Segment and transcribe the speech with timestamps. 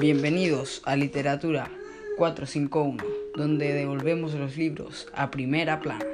[0.00, 1.70] Bienvenidos a Literatura
[2.16, 3.04] 451,
[3.36, 6.06] donde devolvemos los libros a primera plana.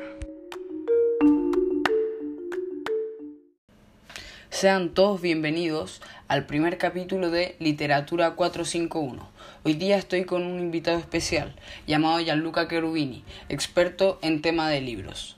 [4.50, 9.30] Sean todos bienvenidos al primer capítulo de Literatura 451.
[9.62, 11.54] Hoy día estoy con un invitado especial
[11.86, 15.36] llamado Gianluca Cherubini, experto en tema de libros.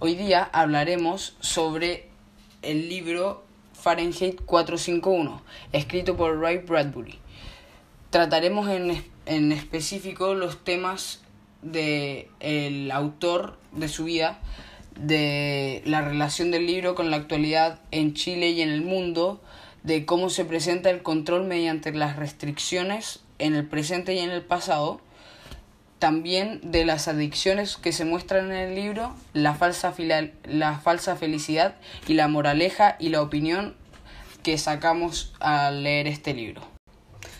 [0.00, 2.08] Hoy día hablaremos sobre
[2.60, 3.42] el libro
[3.72, 5.40] Fahrenheit 451,
[5.72, 7.20] escrito por Ray Bradbury.
[8.16, 11.20] Trataremos en, en específico los temas
[11.60, 14.38] del el autor de su vida,
[14.98, 19.42] de la relación del libro con la actualidad en Chile y en el mundo,
[19.82, 24.40] de cómo se presenta el control mediante las restricciones en el presente y en el
[24.40, 25.02] pasado,
[25.98, 29.94] también de las adicciones que se muestran en el libro, la falsa,
[30.44, 31.74] la falsa felicidad
[32.08, 33.76] y la moraleja y la opinión
[34.42, 36.75] que sacamos al leer este libro.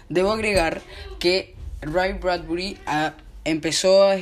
[0.08, 0.82] Debo agregar
[1.18, 4.16] que Ray Bradbury ah, empezó a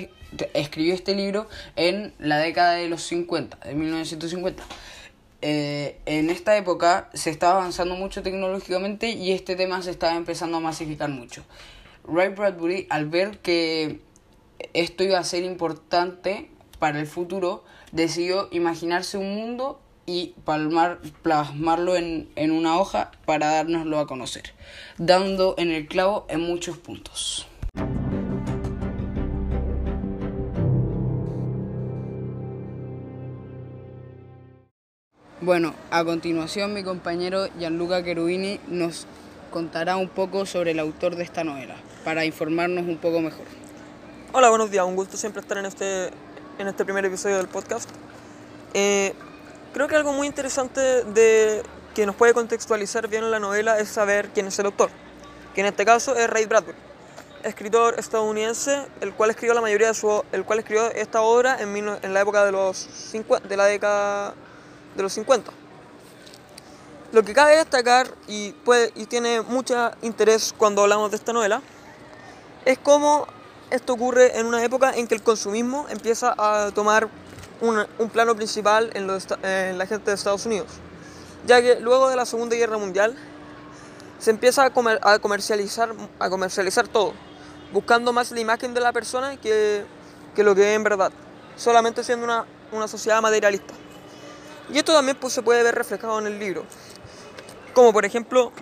[0.55, 4.65] escribió este libro en la década de los 50, de 1950.
[5.43, 10.57] Eh, en esta época se estaba avanzando mucho tecnológicamente y este tema se estaba empezando
[10.57, 11.45] a masificar mucho.
[12.07, 14.01] Ray Bradbury, al ver que
[14.73, 20.35] esto iba a ser importante para el futuro, decidió imaginarse un mundo y
[21.23, 24.55] plasmarlo en, en una hoja para dárnoslo a conocer,
[24.99, 27.47] dando en el clavo en muchos puntos.
[35.41, 39.07] Bueno, a continuación mi compañero Gianluca Cherubini nos
[39.51, 43.45] contará un poco sobre el autor de esta novela, para informarnos un poco mejor.
[44.33, 44.85] Hola, buenos días.
[44.85, 46.07] Un gusto siempre estar en este,
[46.59, 47.89] en este primer episodio del podcast.
[48.73, 49.15] Eh,
[49.75, 51.63] creo que algo muy interesante de,
[51.95, 54.89] que nos puede contextualizar bien la novela es saber quién es el autor,
[55.53, 56.79] que en este caso es Ray Bradbury,
[57.43, 61.77] escritor estadounidense, el cual escribió la mayoría de su, el cual escribió esta obra en,
[61.77, 64.35] en la época de los 50, de la década
[64.95, 65.51] de los 50.
[67.11, 71.61] Lo que cabe destacar y, puede, y tiene mucho interés cuando hablamos de esta novela
[72.65, 73.27] es cómo
[73.71, 77.09] esto ocurre en una época en que el consumismo empieza a tomar
[77.65, 79.09] un, un plano principal en,
[79.43, 80.69] en, la gente de Estados Unidos,
[81.47, 83.17] ya que luego de la Segunda Guerra Mundial
[84.19, 87.15] se empieza a, comer, a, comercializar, a comercializar todo,
[87.73, 89.85] buscando más la imagen de la persona que,
[90.35, 91.13] que lo que es en verdad,
[91.57, 93.75] solamente siendo una, una sociedad materialista.
[94.71, 96.65] Y esto también pues, se puede ver reflejado en el libro,
[97.75, 98.53] como por ejemplo,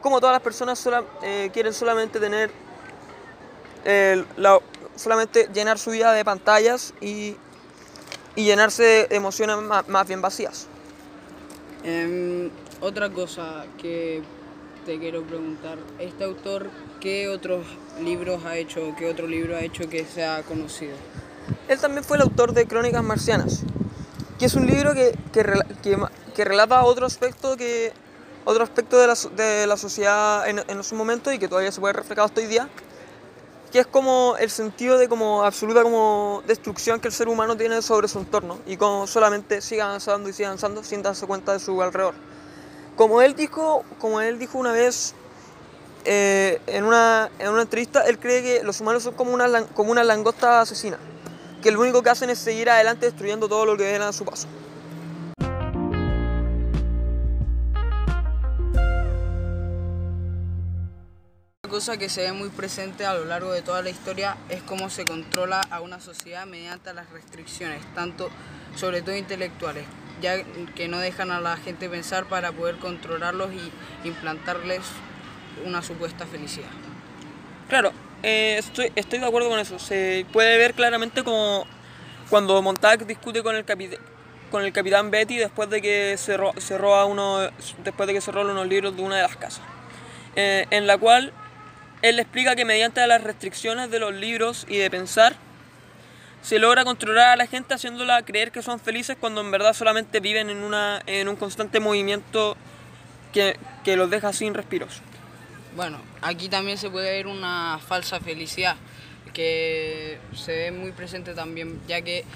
[0.00, 0.86] como todas las personas
[1.22, 2.50] eh, quieren solamente tener
[4.36, 4.60] la,
[4.96, 7.36] solamente llenar su vida de pantallas y,
[8.36, 9.56] y llenarse de emociones
[9.88, 10.66] más, bien vacías.
[11.84, 12.50] Em,
[12.80, 14.22] otra cosa que
[14.84, 17.66] te quiero preguntar, ¿este autor qué otros
[18.02, 20.94] libros ha hecho, qué otro libro ha hecho que sea conocido?
[21.68, 23.62] Él también fue el autor de Crónicas Marcianas,
[24.38, 25.44] que es un libro que, que,
[26.34, 27.92] que, relata otro aspecto, que,
[28.44, 31.80] otro aspecto de, la, de la sociedad en, en su momento y que todavía se
[31.80, 32.68] puede reflejar hasta hoy día,
[33.74, 37.82] que es como el sentido de como absoluta como destrucción que el ser humano tiene
[37.82, 41.58] sobre su entorno y como solamente sigue avanzando y sigue avanzando sin darse cuenta de
[41.58, 42.14] su alrededor.
[42.94, 45.16] Como él dijo, como él dijo una vez
[46.04, 49.90] eh, en, una, en una entrevista, él cree que los humanos son como una, como
[49.90, 51.00] una langosta asesina,
[51.60, 54.24] que lo único que hacen es seguir adelante destruyendo todo lo que ven a su
[54.24, 54.46] paso.
[61.68, 64.90] Cosa que se ve muy presente a lo largo de toda la historia es cómo
[64.90, 68.30] se controla a una sociedad mediante las restricciones, tanto
[68.76, 69.84] sobre todo intelectuales,
[70.20, 70.42] ya
[70.74, 74.82] que no dejan a la gente pensar para poder controlarlos y implantarles
[75.64, 76.68] una supuesta felicidad.
[77.68, 77.92] Claro,
[78.22, 79.78] eh, estoy, estoy de acuerdo con eso.
[79.78, 81.66] Se puede ver claramente como
[82.28, 83.64] cuando Montag discute con el
[84.50, 87.50] con el capitán Betty después de que se, roba uno
[87.82, 89.62] después de que se roba unos libros de una de las casas
[90.36, 91.32] eh, en la cual
[92.04, 95.36] él explica que mediante las restricciones de los libros y de pensar,
[96.42, 100.20] se logra controlar a la gente haciéndola creer que son felices cuando en verdad solamente
[100.20, 102.58] viven en, una, en un constante movimiento
[103.32, 105.00] que, que los deja sin respiros.
[105.76, 108.76] Bueno, aquí también se puede ver una falsa felicidad
[109.32, 112.26] que se ve muy presente también, ya que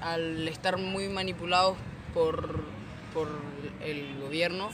[0.00, 1.76] al estar muy manipulados
[2.14, 2.64] por,
[3.12, 3.28] por
[3.84, 4.70] el gobierno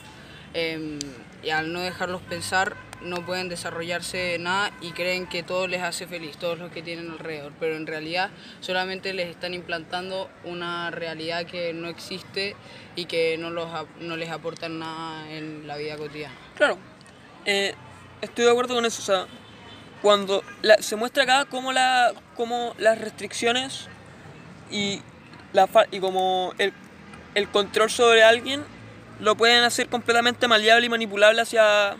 [0.54, 1.00] eh,
[1.42, 6.06] y al no dejarlos pensar, no pueden desarrollarse nada y creen que todo les hace
[6.06, 8.30] feliz, todos los que tienen alrededor, pero en realidad
[8.60, 12.56] solamente les están implantando una realidad que no existe
[12.96, 13.68] y que no, los,
[14.00, 16.34] no les aporta nada en la vida cotidiana.
[16.56, 16.78] Claro,
[17.44, 17.74] eh,
[18.20, 19.26] estoy de acuerdo con eso.
[20.02, 20.44] Cuando
[20.80, 23.88] se muestra acá cómo, la, cómo las restricciones
[24.70, 25.00] y,
[25.52, 26.72] la, y como el,
[27.34, 28.64] el control sobre alguien
[29.20, 31.96] lo pueden hacer completamente maleable y manipulable hacia,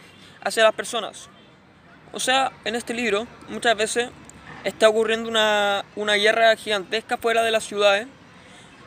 [0.48, 1.28] hacia las personas.
[2.12, 4.08] O sea, en este libro muchas veces
[4.64, 8.06] está ocurriendo una, una guerra gigantesca fuera de las ciudades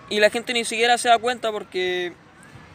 [0.09, 2.13] y la gente ni siquiera se da cuenta porque,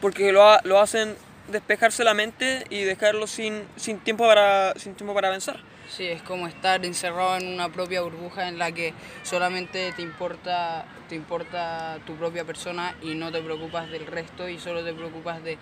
[0.01, 1.15] porque lo, lo hacen
[1.49, 5.59] despejarse la mente y dejarlo sin, sin, tiempo para, sin tiempo para pensar.
[5.89, 8.93] Sí, es como estar encerrado en una propia burbuja en la que
[9.23, 14.59] solamente te importa, te importa tu propia persona y no te preocupas del resto y
[14.59, 15.57] solo te preocupas de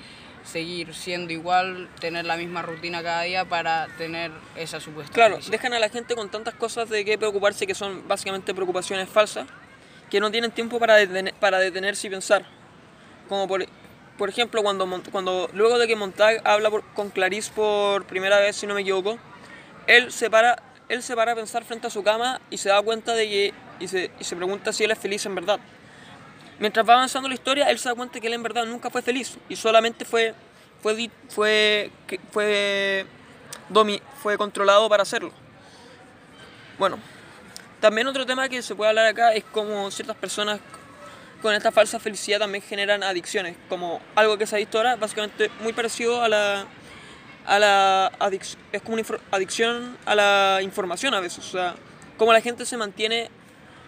[0.45, 5.13] seguir siendo igual, tener la misma rutina cada día para tener esa supuesta.
[5.13, 9.09] Claro, dejan a la gente con tantas cosas de qué preocuparse que son básicamente preocupaciones
[9.09, 9.47] falsas,
[10.09, 10.97] que no tienen tiempo para,
[11.39, 12.45] para detenerse y pensar.
[13.27, 13.65] Como por,
[14.17, 18.67] por ejemplo, cuando, cuando luego de que Montag habla con Clarice por primera vez, si
[18.67, 19.17] no me equivoco,
[19.87, 22.81] él se para, él se para a pensar frente a su cama y se da
[22.81, 25.59] cuenta de que, y se, y se pregunta si él es feliz en verdad.
[26.59, 29.01] Mientras va avanzando la historia, él se da cuenta que él en verdad nunca fue
[29.01, 30.33] feliz y solamente fue,
[30.81, 31.91] fue, fue,
[32.31, 33.05] fue,
[33.69, 35.31] fue, fue controlado para hacerlo.
[36.77, 36.97] Bueno,
[37.81, 40.59] también otro tema que se puede hablar acá es cómo ciertas personas
[41.41, 45.51] con esta falsa felicidad también generan adicciones, como algo que se ha visto ahora, básicamente
[45.61, 46.65] muy parecido a la,
[47.45, 51.75] a la adicción, es como una adicción a la información a veces, o sea,
[52.17, 53.29] cómo la gente se mantiene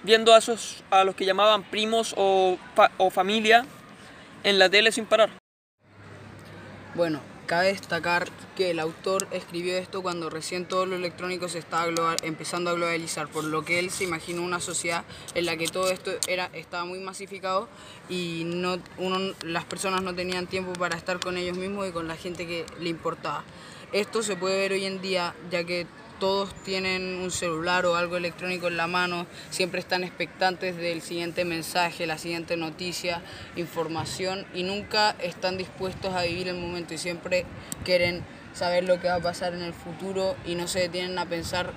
[0.07, 2.57] viendo a, esos, a los que llamaban primos o,
[2.98, 3.65] o familia
[4.44, 5.30] en la tele sin parar.
[6.95, 12.15] Bueno, cabe destacar que el autor escribió esto cuando recién todo lo electrónico se estaba
[12.24, 15.04] empezando a globalizar, por lo que él se imaginó una sociedad
[15.36, 17.68] en la que todo esto era, estaba muy masificado
[18.07, 22.07] y no, uno, las personas no tenían tiempo para estar con ellos mismos y con
[22.07, 23.44] la gente que le importaba.
[23.92, 25.86] Esto se puede ver hoy en día, ya que
[26.19, 31.45] todos tienen un celular o algo electrónico en la mano, siempre están expectantes del siguiente
[31.45, 33.21] mensaje, la siguiente noticia,
[33.55, 37.45] información y nunca están dispuestos a vivir el momento y siempre
[37.83, 38.23] quieren
[38.53, 41.73] saber lo que va a pasar en el futuro y no se detienen a pensar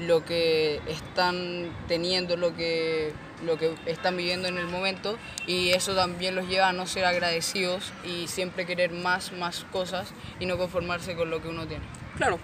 [0.00, 3.12] lo que están teniendo, lo que,
[3.44, 7.04] lo que están viviendo en el momento y eso también los lleva a no ser
[7.04, 10.08] agradecidos y siempre querer más, más cosas
[10.40, 11.84] y no conformarse con lo que uno tiene.
[12.16, 12.38] Claro,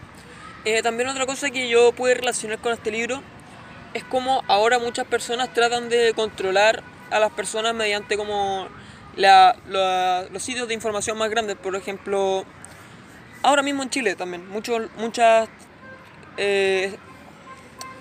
[0.76, 3.22] eh, también otra cosa que yo pude relacionar con este libro
[3.94, 8.68] es como ahora muchas personas tratan de controlar a las personas mediante como
[9.16, 11.56] los sitios de información más grandes.
[11.56, 12.44] Por ejemplo,
[13.42, 15.48] ahora mismo en Chile también, muchos muchas
[16.36, 16.96] eh,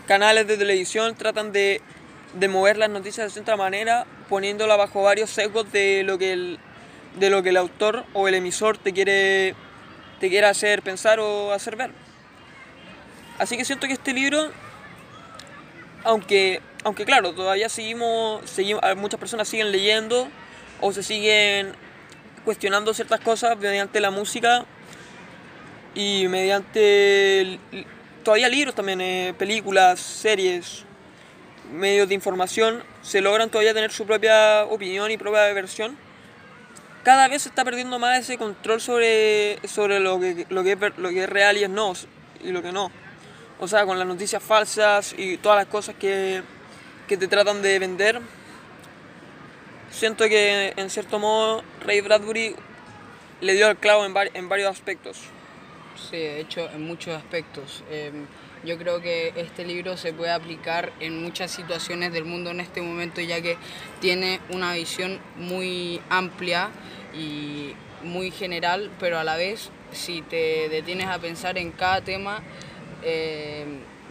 [0.07, 1.81] canales de televisión tratan de,
[2.33, 6.59] de, mover las noticias de cierta manera, poniéndola bajo varios sesgos de lo que el,
[7.19, 9.55] de lo que el autor o el emisor te quiere,
[10.19, 12.06] te quiere hacer pensar o hacer ver.
[13.39, 14.51] Así que siento que este libro,
[16.03, 20.27] aunque, aunque claro, todavía seguimos, seguimos, muchas personas siguen leyendo
[20.81, 21.73] o se siguen
[22.43, 24.65] cuestionando ciertas cosas mediante la música
[25.93, 27.59] y mediante
[28.23, 30.83] todavía libros también, eh, películas, series,
[31.71, 35.95] medios de información, se logran todavía tener su propia opinión y propia versión.
[37.03, 41.09] Cada vez se está perdiendo más ese control sobre, sobre lo, que, lo, que lo
[41.09, 41.93] que es real y es no,
[42.43, 42.91] y lo que no
[43.59, 46.41] o sea, con las noticias falsas y todas las cosas que,
[47.07, 48.21] que te tratan de vender.
[49.89, 52.55] Siento que en cierto modo Ray Bradbury
[53.41, 55.17] le dio el clavo en, en varios aspectos.
[56.09, 57.83] Sí, de hecho en muchos aspectos.
[57.89, 58.27] Em,
[58.63, 62.81] yo creo que este libro se puede aplicar en muchas situaciones del mundo en este
[62.81, 63.57] momento ya que
[64.01, 66.69] tiene una visión muy amplia
[67.13, 67.73] y
[68.03, 72.43] muy general, pero a la vez si te detienes a pensar en cada tema
[73.09, 73.65] eh,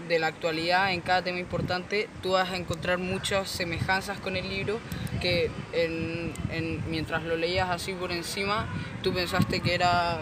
[0.08, 4.48] de la actualidad en cada tema importante, tú vas a encontrar muchas semejanzas con el
[4.48, 4.78] libro
[5.20, 5.50] que
[6.88, 8.66] mientras lo leías así por encima,
[9.02, 10.20] tú pensaste que era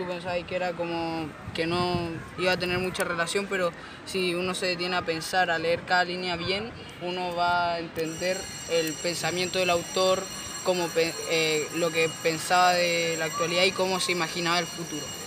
[0.00, 2.08] tú pensabas que era como que no
[2.38, 3.70] iba a tener mucha relación, pero
[4.06, 6.70] si uno se detiene a pensar, a leer cada línea bien,
[7.02, 8.38] uno va a entender
[8.70, 10.22] el pensamiento del autor,
[10.64, 15.19] como eh, lo que pensaba de la actualidad y cómo se imaginaba el futuro.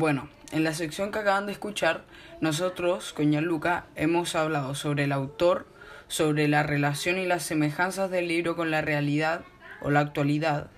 [0.00, 2.04] Bueno, en la sección que acaban de escuchar,
[2.40, 5.66] nosotros con Luca hemos hablado sobre el autor,
[6.08, 9.42] sobre la relación y las semejanzas del libro con la realidad
[9.82, 10.70] o la actualidad,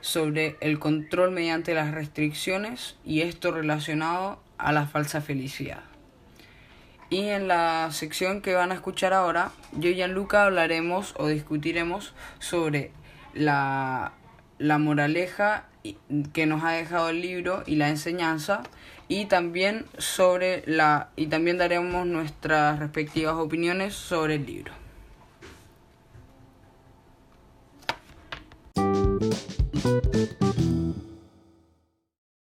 [0.00, 5.82] sobre el control mediante las restricciones y esto relacionado a la falsa felicidad.
[7.10, 12.14] Y en la sección que van a escuchar ahora, yo y Gianluca hablaremos o discutiremos
[12.38, 12.92] sobre
[13.34, 14.14] la,
[14.58, 15.64] la moraleja
[16.32, 18.62] que nos ha dejado el libro y la enseñanza
[19.08, 24.72] y también sobre la y también daremos nuestras respectivas opiniones sobre el libro.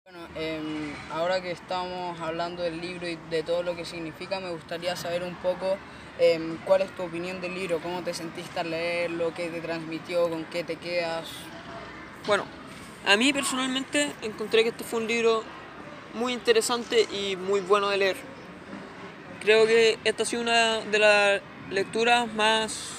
[0.04, 4.52] Bueno, em, ahora que estamos hablando del libro y de todo lo que significa, me
[4.52, 5.78] gustaría saber un poco
[6.20, 10.30] em, cuál es tu opinión del libro, cómo te sentiste al leerlo, qué te transmitió,
[10.30, 11.28] con qué te quedas.
[12.26, 12.46] Bueno,
[13.06, 15.44] a mí personalmente encontré que este fue un libro
[16.14, 18.16] muy interesante y muy bueno de leer.
[19.42, 22.92] Creo que esta ha sido una de las lecturas más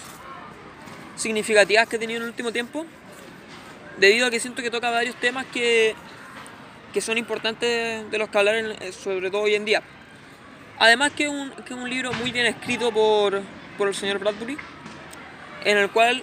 [1.16, 2.84] significativas que he tenido en el último tiempo,
[3.98, 5.94] debido a que siento que toca varios temas que,
[6.92, 9.82] que son importantes de los que hablar, eh, sobre todo hoy en día.
[10.78, 13.40] Además que es un, que un libro muy bien escrito por,
[13.78, 14.58] por el señor Bradbury,
[15.64, 16.22] en el cual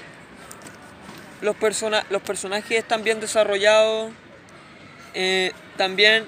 [1.41, 4.11] los, persona los personajes están bien desarrollados,
[5.13, 6.25] eh, también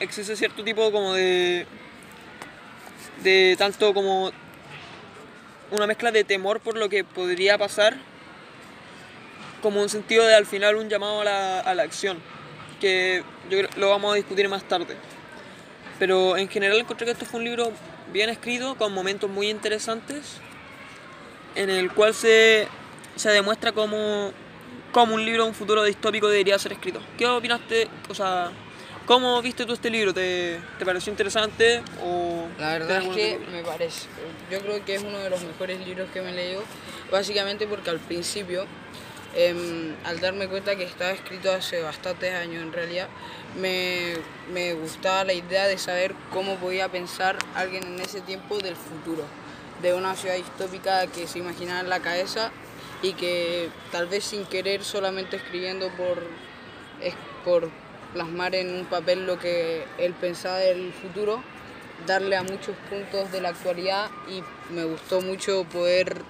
[0.00, 1.66] existe cierto tipo como de
[3.22, 4.30] de tanto como
[5.70, 7.96] una mezcla de temor por lo que podría pasar
[9.62, 12.18] como un sentido de al final un llamado a la, a la acción
[12.80, 14.96] que yo lo vamos a discutir más tarde.
[15.98, 17.72] Pero en general encontré que esto fue un libro
[18.12, 20.38] bien escrito con momentos muy interesantes
[21.54, 22.68] en el cual se,
[23.16, 24.32] se demuestra cómo,
[24.92, 27.88] cómo un libro un futuro distópico debería ser escrito ¿qué opinaste?
[28.08, 28.52] o sea
[29.06, 30.12] ¿Cómo viste tú este libro?
[30.12, 31.80] ¿Te, te pareció interesante?
[32.02, 34.08] O la verdad es que me parece,
[34.50, 36.64] yo creo que es uno de los mejores libros que me he leído,
[37.12, 38.66] básicamente porque al principio,
[39.36, 43.06] em, al darme cuenta que estaba escrito hace bastantes años en realidad,
[43.56, 44.14] me,
[44.52, 49.22] me gustaba la idea de saber cómo podía pensar alguien en ese tiempo del futuro,
[49.82, 52.50] de una ciudad distópica que se imaginaba en la cabeza
[53.02, 56.22] y que tal vez sin querer solamente escribiendo por,
[57.44, 57.70] por
[58.12, 61.42] plasmar en un papel lo que él pensaba del futuro,
[62.06, 66.22] darle a muchos puntos de la actualidad y me gustó mucho poder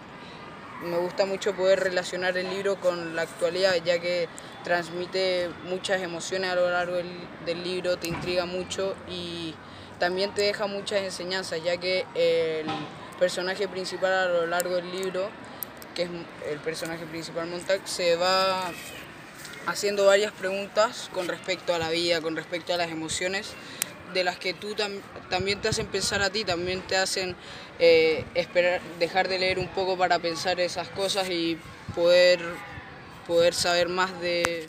[0.82, 4.28] me gusta mucho poder relacionar el libro con la actualidad, ya que
[4.62, 9.54] transmite muchas emociones a lo largo del, libro, te intriga mucho y
[9.98, 12.66] también te deja muchas enseñanzas, ya que el
[13.18, 15.30] personaje principal a lo largo del libro,
[15.96, 16.10] que es
[16.50, 18.70] el personaje principal Montag, se va
[19.66, 23.54] haciendo varias preguntas con respecto a la vida, con respecto a las emociones,
[24.12, 24.76] de las que tú
[25.30, 27.34] también te hacen pensar a ti, también te hacen
[27.78, 31.58] eh, esperar, dejar de leer un poco para pensar esas cosas y
[31.94, 32.40] poder,
[33.26, 34.68] poder saber más de,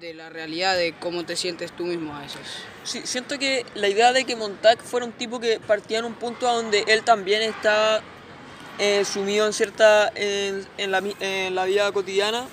[0.00, 2.40] de la realidad, de cómo te sientes tú mismo a veces.
[2.82, 6.14] Sí, siento que la idea de que Montag fuera un tipo que partía en un
[6.14, 8.02] punto donde él también está
[8.78, 12.46] eh, sumido en cierta en, la, en la vida cotidiana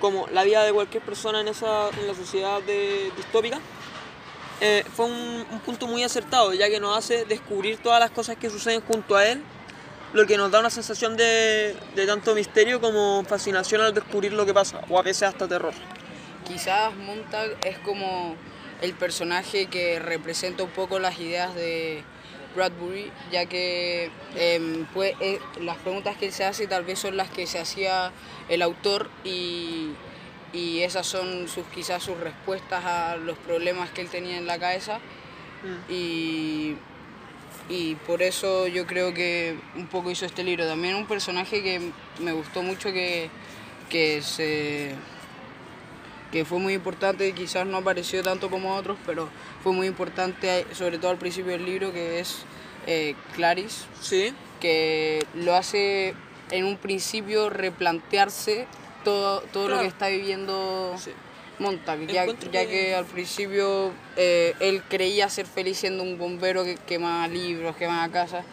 [0.00, 3.58] como la vida de cualquier persona en, esa, en la sociedad de, distópica,
[4.60, 8.50] eh, fue un, punto muy acertado, ya que nos hace descubrir todas las cosas que
[8.50, 9.42] suceden junto a él,
[10.12, 14.46] lo que nos da una sensación de, de tanto misterio como fascinación al descubrir lo
[14.46, 15.74] que pasa, o a veces hasta terror.
[16.46, 18.36] Quizás Montag es como
[18.80, 22.04] el personaje que representa un poco las ideas de
[22.56, 27.46] Bradbury, ya que eh, las preguntas que él se hace tal vez son las que
[27.46, 28.10] se hacía
[28.48, 29.90] el autor y,
[30.52, 34.58] y esas son sus quizás sus respuestas a los problemas que él tenía en la
[34.58, 35.92] cabeza mm.
[35.92, 36.76] y,
[37.68, 40.66] y por eso yo creo que un poco hizo este libro.
[40.66, 43.28] También un personaje que me gustó mucho que,
[43.88, 44.94] que se
[46.36, 49.30] que fue muy importante quizás no apareció tanto como otros, pero
[49.62, 52.42] fue muy importante, sobre todo al principio del libro, que es
[52.86, 54.34] eh, Clarice, ¿Sí?
[54.60, 56.12] que lo hace
[56.50, 58.66] en un principio replantearse
[59.02, 60.94] todo, todo lo que está viviendo
[61.58, 66.76] Montag, ya, ya, que al principio eh, él creía ser feliz siendo un bombero que
[66.76, 68.44] quemaba libros, quemaba casas,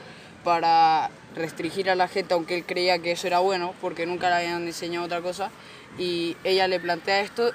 [0.46, 4.36] para restringir a la gente, aunque él creía que eso era bueno, porque nunca le
[4.36, 5.52] habían enseñado otra cosa,
[5.98, 7.52] y ella le plantea esto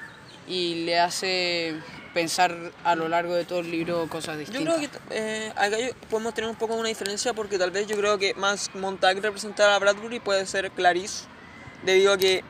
[0.49, 1.79] y le hace
[2.13, 4.65] pensar a lo largo de todo el libro cosas distintas.
[4.65, 5.77] Yo creo que eh, acá
[6.09, 9.69] podemos tener un poco una diferencia porque tal vez yo creo que más Montag representar
[9.69, 11.25] a Bradbury puede ser Clarice,
[11.83, 12.43] debido a que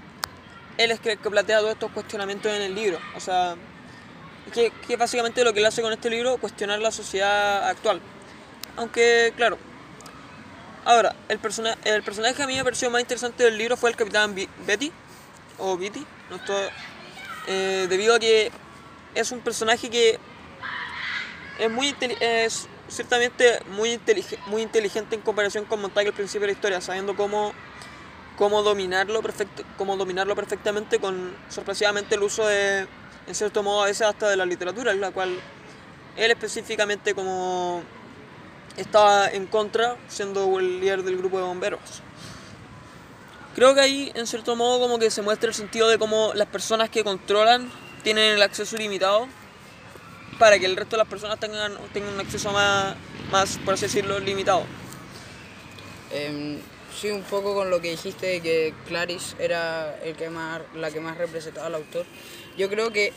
[0.77, 2.98] él es que, que plantea todos estos cuestionamientos en el libro.
[3.18, 3.56] O sea,
[4.53, 8.00] que, que básicamente lo que él hace con este libro, cuestionar la sociedad actual.
[8.77, 9.58] Aunque, claro.
[10.86, 13.89] Ahora, el, persona, el personaje que a mí me pareció más interesante del libro fue
[13.89, 14.34] el capitán
[14.65, 14.91] Betty,
[15.58, 16.63] o Betty, no estoy,
[17.50, 18.51] eh, debido a que
[19.15, 20.20] es un personaje que
[21.58, 26.48] es muy es ciertamente muy, inteligente, muy inteligente en comparación con Montag al principio de
[26.48, 27.53] la historia, sabiendo cómo,
[28.38, 32.88] cómo, dominarlo, perfecto, cómo dominarlo perfectamente con sorpresivamente el uso de,
[33.27, 35.36] en cierto modo, a veces hasta de la literatura, en la cual
[36.18, 37.82] él específicamente como
[38.77, 42.03] estaba en contra, siendo el líder del grupo de bomberos.
[43.60, 46.48] Creo que ahí, en cierto modo, como que se muestra el sentido de cómo las
[46.48, 47.70] personas que controlan
[48.04, 49.28] tienen el acceso ilimitado
[50.39, 52.96] para que el resto de las personas tengan, tengan un acceso más,
[53.34, 54.63] más, por así decirlo, limitado.
[56.13, 56.58] Eh,
[56.98, 60.89] sí, un poco con lo que dijiste de que Clarice era el que más, la
[60.89, 62.06] que más representaba al autor.
[62.58, 63.12] Yo creo que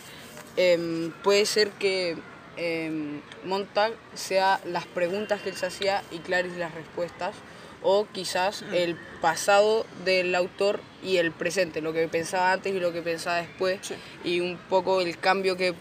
[0.56, 2.16] eh, puede ser que
[2.56, 7.36] eh, Montag sea las preguntas que él se hacía y Clarice las respuestas,
[7.82, 8.74] o quizás Mm.
[8.74, 13.36] el pasado del autor y el presente, lo que pensaba antes y lo que pensaba
[13.38, 13.94] después, Sí.
[14.24, 15.74] y un poco el cambio que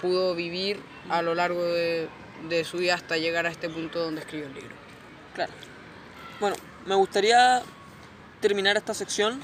[0.00, 2.08] pudo vivir a lo largo de,
[2.48, 4.74] de su vida hasta llegar a este punto donde escribió el libro.
[5.34, 5.52] Claro.
[6.40, 7.62] Bueno, me gustaría
[8.40, 9.40] terminar esta sección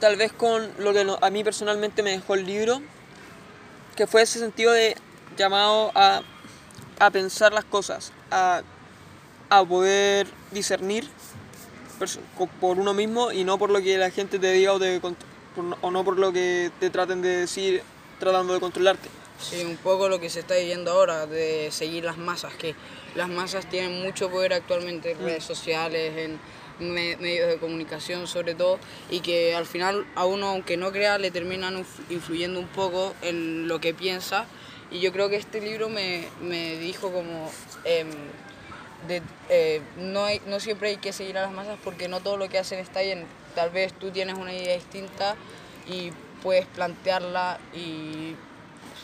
[0.00, 2.80] tal vez con lo que a mí personalmente me dejó el libro,
[3.96, 4.96] que fue ese sentido de
[5.36, 6.22] llamado a,
[7.00, 8.62] a pensar las cosas, a,
[9.50, 11.08] a poder discernir
[12.60, 15.00] por uno mismo y no por lo que la gente te diga o, te
[15.80, 17.82] o no por lo que te traten de decir
[18.20, 19.08] tratando de controlarte.
[19.40, 22.74] Sí, un poco lo que se está viviendo ahora, de seguir las masas, que
[23.14, 26.40] las masas tienen mucho poder actualmente en redes sociales, en
[26.92, 28.78] me- medios de comunicación sobre todo,
[29.10, 33.14] y que al final a uno, aunque no crea, le terminan inf- influyendo un poco
[33.22, 34.46] en lo que piensa.
[34.90, 37.50] Y yo creo que este libro me, me dijo como...
[37.84, 38.08] em,
[39.06, 42.48] de, eh, no, no siempre hay que seguir a las masas porque no todo lo
[42.48, 43.26] que hacen está bien.
[43.54, 45.36] Tal vez tú tienes una idea distinta
[45.86, 46.12] y
[46.42, 48.34] puedes plantearla y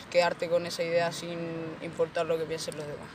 [0.09, 1.39] quedarte con esa idea sin
[1.81, 3.07] importar lo que piensen los demás.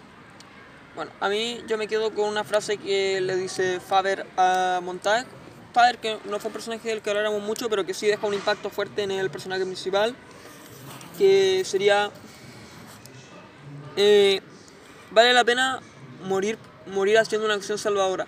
[0.95, 5.27] Bueno, a mí yo me quedo con una frase que le dice Faber a Montag.
[5.73, 8.35] Faber, que no fue un personaje del que habláramos mucho, pero que sí deja un
[8.35, 10.17] impacto fuerte en el personaje principal,
[11.17, 12.11] que sería,
[13.97, 14.41] eh,
[15.13, 15.81] vale la pena
[16.25, 18.27] morir, morir haciendo una acción salvadora.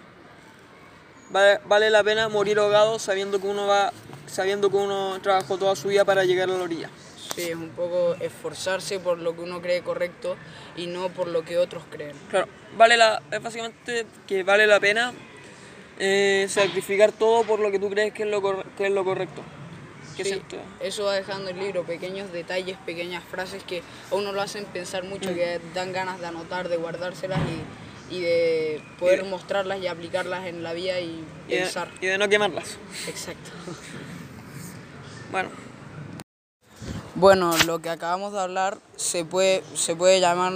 [1.30, 3.92] Vale, vale la pena morir ahogado sabiendo que uno va,
[4.26, 6.90] sabiendo que uno trabajó toda su vida para llegar a la orilla.
[7.34, 10.36] Sí, es un poco esforzarse por lo que uno cree correcto
[10.76, 12.14] y no por lo que otros creen.
[12.28, 15.14] Claro, vale la, es básicamente que vale la pena
[15.98, 19.02] eh, sacrificar todo por lo que tú crees que es lo, cor- que es lo
[19.04, 19.40] correcto.
[20.14, 20.42] Sí,
[20.80, 25.04] eso va dejando el libro, pequeños detalles, pequeñas frases que a uno lo hacen pensar
[25.04, 27.62] mucho, que dan ganas de anotar, de guardárselas y,
[28.12, 31.88] y de poder Y- mostrarlas y aplicarlas en la vida y y, de, pensar.
[32.01, 32.77] y de no quemarlas.
[33.09, 33.51] Exacto.
[35.31, 35.48] Bueno,
[37.14, 40.53] Bueno, lo que acabamos de hablar se puede, se puede llamar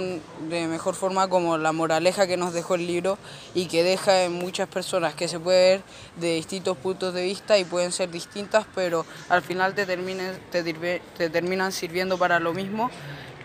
[0.49, 3.17] de mejor forma como la moraleja que nos dejó el libro
[3.53, 5.81] y que deja en muchas personas que se puede ver
[6.15, 10.63] de distintos puntos de vista y pueden ser distintas, pero al final te, terminen, te,
[10.65, 12.89] dirve- te terminan sirviendo para lo mismo,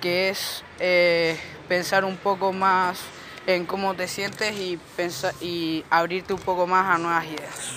[0.00, 2.98] que es eh, pensar un poco más
[3.46, 7.72] en cómo te sientes y, pensa- y abrirte un poco más a nuevas ideas.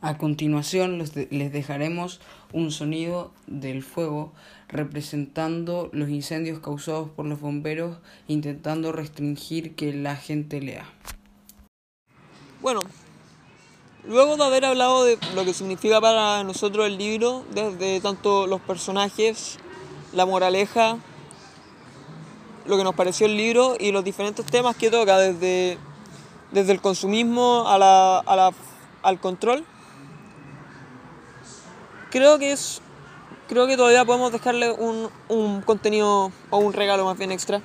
[0.00, 2.20] A continuación de- les dejaremos
[2.52, 4.32] un sonido del fuego
[4.68, 10.84] representando los incendios causados por los bomberos intentando restringir que la gente lea.
[12.60, 12.80] bueno,
[14.06, 18.60] luego de haber hablado de lo que significa para nosotros el libro, desde tanto los
[18.60, 19.58] personajes,
[20.12, 20.98] la moraleja,
[22.64, 25.78] lo que nos pareció el libro y los diferentes temas que toca, desde,
[26.52, 28.52] desde el consumismo a la, a la-
[29.02, 29.64] al control,
[32.10, 32.80] creo que es
[33.48, 37.60] creo que todavía podemos dejarle un, un contenido o un regalo más bien extra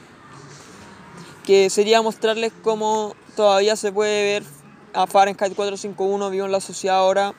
[1.46, 4.44] que sería mostrarles cómo todavía se puede ver
[4.94, 7.34] a Fahrenheit 451 vivo en la sociedad ahora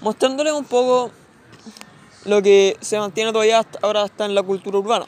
[0.00, 1.10] mostrándoles un poco
[2.24, 5.06] lo que se mantiene todavía ahora hasta en la cultura urbana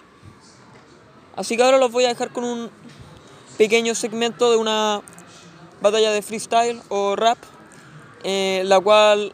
[1.37, 2.71] así que ahora los voy a dejar con un
[3.59, 5.03] pequeño segmento de una
[5.81, 7.39] batalla de freestyle o rap
[8.23, 9.33] eh, la cual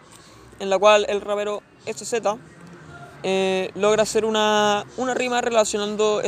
[0.58, 2.14] en la cual el rapero SZ
[3.22, 6.22] eh, logra hacer una, una rima relacionando,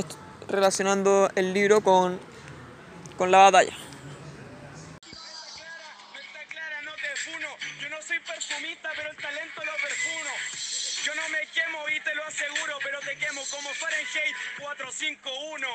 [0.48, 2.18] relacionando el libro con,
[3.16, 3.74] con la batalla.
[11.04, 15.66] Yo no me quemo y te lo aseguro, pero te quemo como Fahrenheit 451.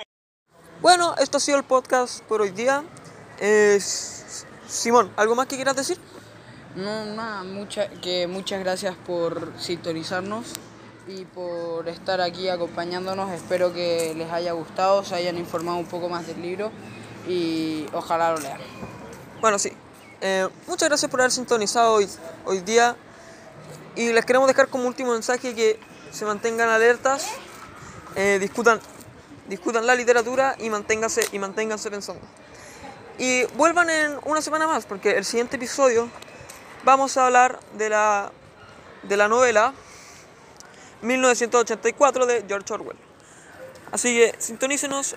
[0.82, 2.84] Bueno, esto ha sido el podcast por hoy día.
[3.40, 3.80] Eh,
[4.68, 5.98] Simón, ¿algo más que quieras decir?
[6.76, 10.46] No, nada, mucha, que muchas gracias por sintonizarnos
[11.08, 13.32] y por estar aquí acompañándonos.
[13.32, 16.72] Espero que les haya gustado, se hayan informado un poco más del libro
[17.28, 18.60] y ojalá lo lean.
[19.40, 19.72] Bueno, sí.
[20.20, 22.10] Eh, muchas gracias por haber sintonizado hoy,
[22.46, 22.96] hoy día.
[23.96, 25.80] Y les queremos dejar como último mensaje que
[26.12, 27.28] se mantengan alertas,
[28.16, 28.80] eh, discutan,
[29.48, 32.22] discutan la literatura y manténganse, y manténganse pensando.
[33.20, 36.10] Y vuelvan en una semana más, porque el siguiente episodio
[36.84, 38.32] vamos a hablar de la,
[39.04, 39.74] de la novela
[41.02, 42.98] 1984 de George Orwell.
[43.92, 45.16] Así que sintonícenos.